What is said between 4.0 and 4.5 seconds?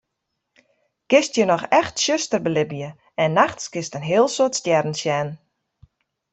heel